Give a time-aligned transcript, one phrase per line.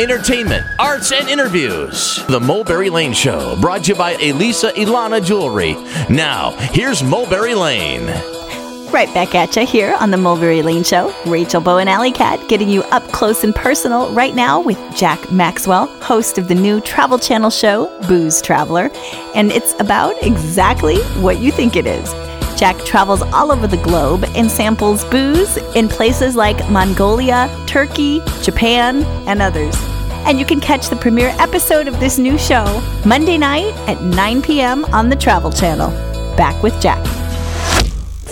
[0.00, 2.24] entertainment, arts, and interviews.
[2.26, 5.74] The Mulberry Lane Show, brought to you by Elisa Ilana Jewelry.
[6.08, 8.06] Now, here's Mulberry Lane.
[8.90, 11.14] Right back at you here on the Mulberry Lane Show.
[11.26, 15.86] Rachel Bowen Allie Cat getting you up close and personal right now with Jack Maxwell,
[16.00, 18.90] host of the new Travel Channel show, Booze Traveler.
[19.34, 22.10] And it's about exactly what you think it is.
[22.58, 29.02] Jack travels all over the globe and samples booze in places like Mongolia, Turkey, Japan,
[29.28, 29.89] and others.
[30.26, 32.64] And you can catch the premiere episode of this new show
[33.04, 34.84] Monday night at 9 p.m.
[34.86, 35.90] on the Travel Channel.
[36.36, 37.04] Back with Jack.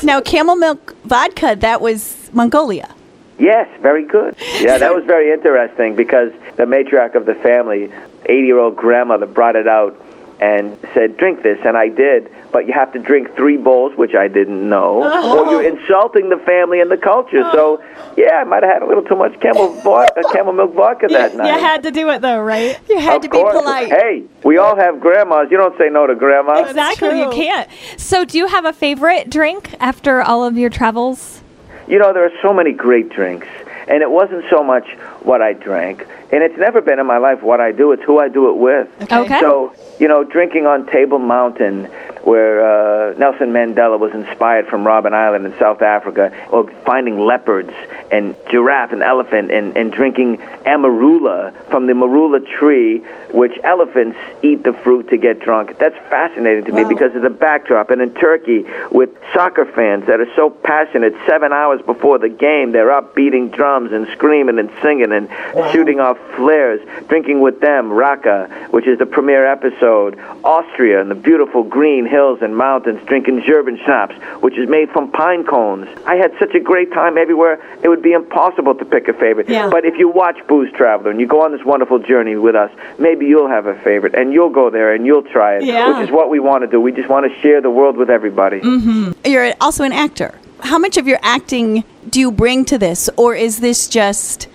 [0.03, 2.95] Now, camel milk vodka, that was Mongolia.
[3.39, 4.37] Yes, very good.
[4.61, 7.93] Yeah, that was very interesting because the matriarch of the family,
[8.27, 10.01] 80 year old grandmother, brought it out
[10.41, 12.31] and said, Drink this, and I did.
[12.51, 15.45] But you have to drink three bowls, which I didn't know, Oh.
[15.45, 17.43] or you're insulting the family and the culture.
[17.53, 18.15] So, oh.
[18.17, 21.09] yeah, I might have had a little too much camel, vodka, uh, camel milk vodka
[21.09, 21.55] that You night.
[21.55, 22.79] You had to do it though, right?
[22.89, 23.89] You had of to be polite.
[23.91, 25.49] Hey, we all have grandmas.
[25.51, 26.63] You don't say no to grandma.
[26.65, 27.21] Exactly.
[27.21, 27.69] You can't.
[27.99, 31.43] So, do you have a favorite drink after all of your travels?
[31.87, 33.47] You know, there are so many great drinks,
[33.89, 34.87] and it wasn't so much
[35.23, 37.93] what I drank, and it's never been in my life what I do.
[37.93, 38.89] It's who I do it with.
[39.11, 39.41] Okay.
[39.41, 41.89] So, you know, drinking on Table Mountain,
[42.29, 47.73] where uh, Nelson Mandela was inspired from Robben Island in South Africa, or finding leopards
[48.13, 52.99] and giraffe and elephant, and, and drinking amarula from the marula tree,
[53.33, 55.79] which elephants eat the fruit to get drunk.
[55.79, 57.89] That's fascinating to me because of the backdrop.
[57.91, 62.73] And in Turkey, with soccer fans that are so passionate, seven hours before the game,
[62.73, 65.31] they're up beating drums and screaming and singing and
[65.73, 71.15] shooting off flares, drinking with them Raki, which is the premiere episode, Austria and the
[71.15, 75.89] beautiful green hills and mountains, drinking German schnapps, which is made from pine cones.
[76.07, 79.49] I had such a great time everywhere, it would be impossible to pick a favorite.
[79.49, 79.71] Yeah.
[79.71, 82.71] But if you watch Booze Traveler and you go on this wonderful journey with us,
[82.99, 85.99] maybe you'll have a favorite and you'll go there and you'll try it, Yeah.
[86.01, 86.81] which is what we want to do.
[86.81, 88.61] We just want to share the world with everybody.
[88.61, 89.13] Mm-hmm.
[89.25, 90.35] You're also an actor.
[90.61, 94.49] How much of your acting do you bring to this, or is this just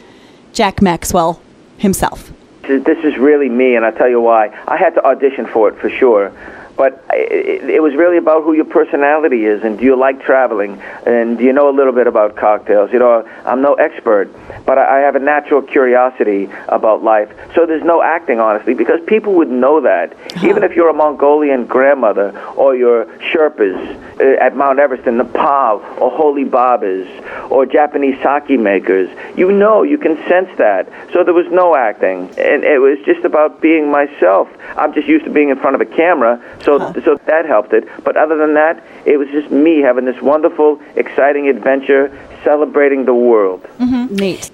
[0.52, 1.42] Jack Maxwell
[1.78, 2.32] himself?
[2.64, 4.48] This is really me, and I'll tell you why.
[4.68, 6.32] I had to audition for it for sure.
[6.76, 10.82] But it, it was really about who your personality is, and do you like traveling,
[11.06, 12.92] and do you know a little bit about cocktails?
[12.92, 14.30] You know, I'm no expert,
[14.66, 17.30] but I have a natural curiosity about life.
[17.56, 20.16] So there's no acting, honestly, because people would know that.
[20.44, 25.82] Even if you're a Mongolian grandmother, or your Sherpas uh, at Mount Everest in Nepal,
[26.00, 27.08] or Holy Babas,
[27.50, 30.88] or Japanese sake makers, you know, you can sense that.
[31.12, 34.50] So there was no acting, and it was just about being myself.
[34.78, 37.88] I'm just used to being in front of a camera, so so that helped it.
[38.04, 42.10] But other than that, it was just me having this wonderful, exciting adventure,
[42.44, 43.64] celebrating the world.
[43.80, 44.16] Mm-hmm.
[44.16, 44.52] Neat.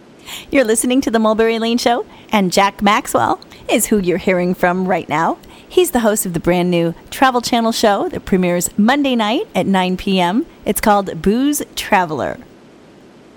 [0.51, 4.87] You're listening to the Mulberry Lane Show, and Jack Maxwell is who you're hearing from
[4.87, 5.37] right now.
[5.67, 9.67] He's the host of the brand new Travel Channel show that premieres Monday night at
[9.67, 10.45] 9 p.m.
[10.65, 12.37] It's called Booze Traveler.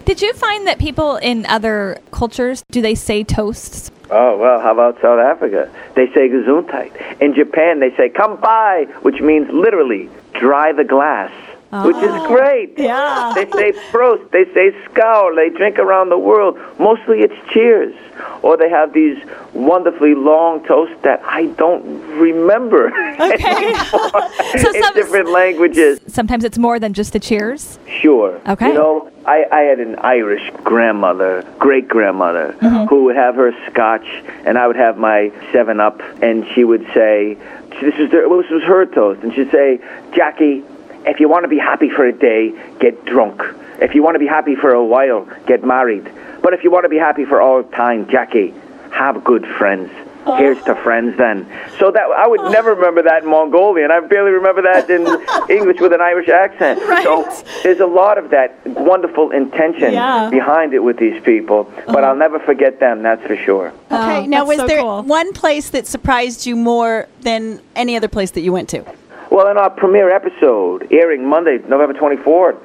[0.05, 3.91] Did you find that people in other cultures do they say toasts?
[4.11, 5.71] Oh, well, how about South Africa?
[5.95, 7.21] They say Gesondheid.
[7.21, 11.31] In Japan, they say Kampai, which means literally dry the glass,
[11.73, 12.79] which is great.
[12.79, 13.33] Yeah.
[13.35, 16.59] They say Prost, they say Skol, they drink around the world.
[16.79, 17.95] Mostly it's cheers.
[18.43, 19.19] Or they have these
[19.55, 21.83] wonderfully long toasts that I don't
[22.19, 22.89] remember
[23.21, 23.75] Okay.
[24.59, 25.99] so in some, different languages.
[26.09, 27.79] sometimes it's more than just a cheers.
[27.89, 28.39] Sure.
[28.47, 28.69] Okay.
[28.69, 32.87] You know, I, I had an Irish grandmother, great grandmother, Mm-hmm.
[32.87, 34.07] who would have her scotch,
[34.45, 37.35] and I would have my Seven Up, and she would say,
[37.81, 39.81] "This was the, this was her toast," and she'd say,
[40.15, 40.63] "Jackie,
[41.07, 43.43] if you want to be happy for a day, get drunk.
[43.81, 46.09] If you want to be happy for a while, get married.
[46.43, 48.55] But if you want to be happy for all time, Jackie,
[48.93, 49.91] have good friends."
[50.39, 51.49] Here's to friends then.
[51.81, 53.91] So that I would never remember that in Mongolian.
[53.91, 55.05] I barely remember that in
[55.51, 56.79] English with an Irish accent.
[57.03, 57.29] So
[57.65, 60.31] there's a lot of that wonderful intention Yeah.
[60.31, 61.65] behind it with these people.
[61.87, 62.07] But uh-huh.
[62.11, 63.73] I'll never forget them, that's for sure.
[63.91, 65.03] Okay, Oh, now was so there cool.
[65.03, 68.85] one place that surprised you more than any other place that you went to?
[69.33, 72.59] Well, in our premiere episode, airing Monday, November 24th,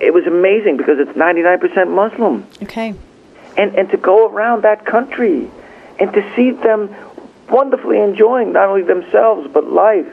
[0.00, 2.44] it was amazing because it's 99% Muslim.
[2.60, 2.92] Okay.
[3.56, 5.48] and and to go around that country
[6.00, 6.92] and to see them
[7.48, 10.06] wonderfully enjoying not only themselves but life,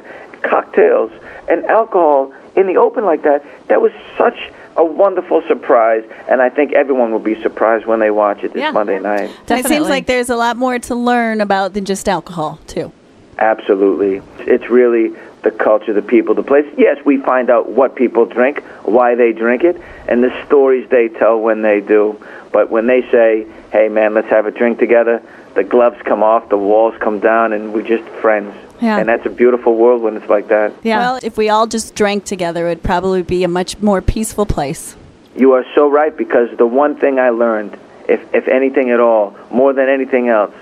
[0.44, 1.12] cocktails
[1.50, 3.44] and alcohol in the open like that.
[3.69, 4.38] That was such
[4.77, 8.62] a wonderful surprise, and I think everyone will be surprised when they watch it this
[8.62, 8.71] Yeah.
[8.71, 9.31] Monday night.
[9.50, 12.92] And It seems like there's a lot more to learn about than just alcohol, too.
[13.39, 15.13] Absolutely, it's really
[15.44, 16.65] the culture, the people, the place.
[16.77, 21.07] Yes, we find out what people drink, why they drink it, and the stories they
[21.07, 22.21] tell when they do.
[22.51, 25.21] But when they say, "Hey, man, let's have a drink together,"
[25.56, 28.53] the gloves come off, the walls come down, and we're just friends.
[28.81, 28.97] Yeah.
[28.97, 30.74] And that's a beautiful world when it's like that.
[30.83, 31.00] Yeah.
[31.00, 34.45] Well, if we all just drank together, it would probably be a much more peaceful
[34.45, 34.95] place.
[35.35, 37.77] You are so right because the one thing I learned,
[38.07, 40.53] if, if anything at all, more than anything else,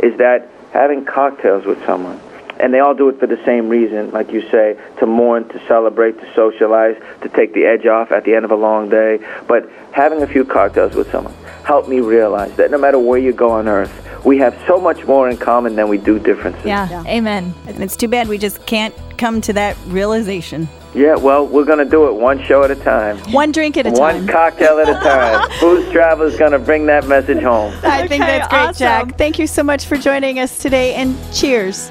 [0.00, 2.20] is that having cocktails with someone,
[2.60, 5.66] and they all do it for the same reason, like you say, to mourn, to
[5.66, 9.18] celebrate, to socialize, to take the edge off at the end of a long day.
[9.46, 13.32] But having a few cocktails with someone helped me realize that no matter where you
[13.32, 13.92] go on earth,
[14.24, 16.64] we have so much more in common than we do differences.
[16.64, 17.04] yeah.
[17.06, 17.54] Amen.
[17.66, 20.68] And it's too bad we just can't come to that realization.
[20.94, 23.18] Yeah, well, we're going to do it one show at a time.
[23.30, 24.24] One drink at a One time.
[24.24, 25.50] One cocktail at a time.
[25.60, 27.74] Booze is going to bring that message home.
[27.82, 28.78] I think that's great, awesome.
[28.78, 29.18] Jack.
[29.18, 31.90] Thank you so much for joining us today, and cheers.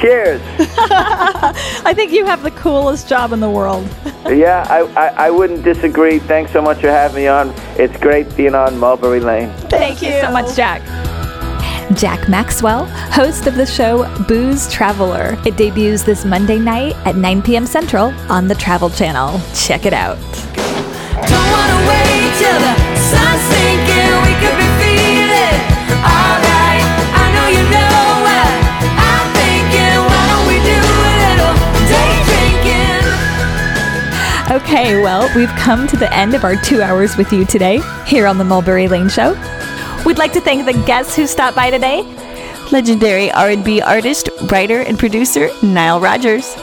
[0.00, 0.40] Cheers.
[0.58, 3.88] I think you have the coolest job in the world.
[4.24, 6.18] Yeah, I, I, I wouldn't disagree.
[6.18, 7.52] Thanks so much for having me on.
[7.76, 9.52] It's great being on Mulberry Lane.
[9.68, 10.80] Thank you so much, Jack.
[11.94, 15.36] Jack Maxwell, host of the show Booze Traveler.
[15.44, 17.66] It debuts this Monday night at 9 p.m.
[17.66, 19.38] Central on the Travel Channel.
[19.54, 20.16] Check it out.
[34.64, 38.26] Okay, well, we've come to the end of our two hours with you today here
[38.26, 39.32] on the Mulberry Lane Show.
[40.06, 42.02] We'd like to thank the guests who stopped by today.
[42.72, 46.56] Legendary R&B artist, writer, and producer Nile Rodgers.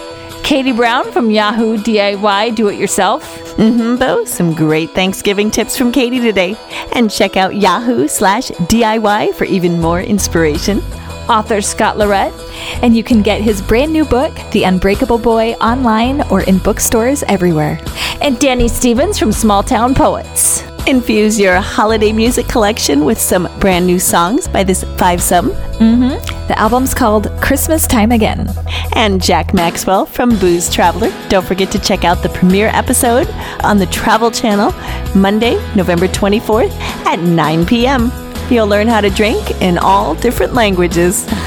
[0.43, 3.23] Katie Brown from Yahoo DIY Do It Yourself.
[3.55, 4.25] Mm-hmm, Bo.
[4.25, 6.57] Some great Thanksgiving tips from Katie today.
[6.93, 10.81] And check out Yahoo slash DIY for even more inspiration.
[11.29, 12.37] Author Scott LeRette,
[12.81, 17.23] and you can get his brand new book, The Unbreakable Boy, online or in bookstores
[17.23, 17.79] everywhere.
[18.21, 20.63] And Danny Stevens from Small Town Poets.
[20.87, 25.51] Infuse your holiday music collection with some brand new songs by this five some.
[25.51, 26.47] Mm-hmm.
[26.47, 28.49] The album's called Christmas Time Again.
[28.93, 31.11] And Jack Maxwell from Booze Traveler.
[31.29, 33.29] Don't forget to check out the premiere episode
[33.63, 34.71] on the Travel Channel
[35.15, 36.71] Monday, November 24th
[37.05, 38.11] at 9 p.m.
[38.51, 41.25] You'll learn how to drink in all different languages.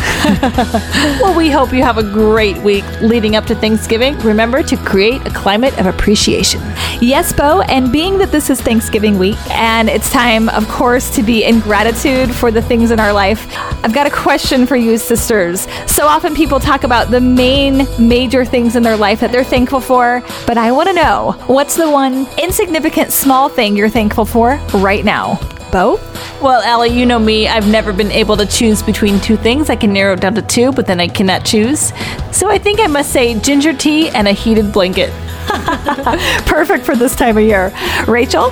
[1.21, 4.19] Well, we hope you have a great week leading up to Thanksgiving.
[4.21, 6.63] Remember to create a climate of appreciation.
[7.01, 11.23] Yes, Bo, and being that this is Thanksgiving week and it's time, of course, to
[11.23, 13.47] be in gratitude for the things in our life,
[13.85, 15.69] I've got a question for you, sisters.
[15.87, 19.81] So often people talk about the main major things in their life that they're thankful
[19.81, 24.57] for, but I want to know what's the one insignificant small thing you're thankful for
[24.73, 25.39] right now?
[25.75, 25.99] Bo?
[26.41, 27.49] Well, Allie, you know me.
[27.49, 29.71] I've never been able to choose between two things.
[29.71, 31.93] I can narrow it down to two, but then I cannot choose.
[32.31, 35.11] So I think I must say ginger tea and a heated blanket.
[36.47, 37.75] Perfect for this time of year.
[38.07, 38.51] Rachel?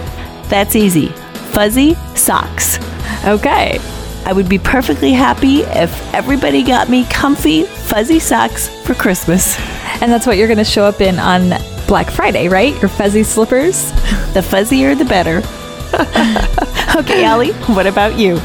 [0.48, 1.10] That's easy.
[1.52, 2.80] Fuzzy socks.
[3.24, 3.78] Okay.
[4.24, 9.56] I would be perfectly happy if everybody got me comfy, fuzzy socks for Christmas.
[10.00, 11.50] And that's what you're going to show up in on
[11.86, 12.74] Black Friday, right?
[12.80, 13.92] Your fuzzy slippers.
[14.34, 15.40] The fuzzier, the better.
[16.96, 18.36] okay, Allie, what about you?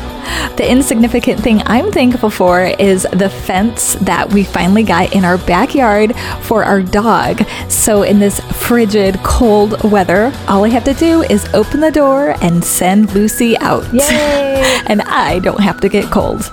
[0.58, 5.38] The insignificant thing I'm thankful for is the fence that we finally got in our
[5.38, 7.44] backyard for our dog.
[7.70, 12.36] So, in this frigid, cold weather, all I have to do is open the door
[12.42, 13.92] and send Lucy out.
[13.94, 14.82] Yay!
[14.88, 16.52] and I don't have to get cold.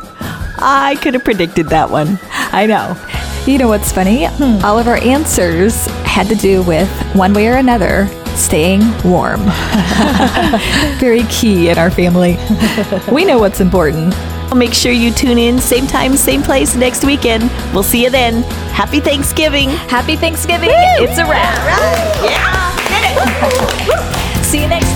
[0.59, 2.19] I could have predicted that one.
[2.31, 2.97] I know.
[3.47, 4.27] You know what's funny?
[4.27, 4.65] Hmm.
[4.65, 9.41] All of our answers had to do with one way or another staying warm.
[10.99, 12.39] Very key in our family.
[13.13, 14.15] we know what's important.
[14.55, 17.51] Make sure you tune in, same time, same place next weekend.
[17.73, 18.43] We'll see you then.
[18.73, 19.71] Happy Thanksgiving.
[19.71, 20.71] Happy Thanksgiving.
[20.73, 21.59] It's a wrap.
[24.45, 24.94] See you next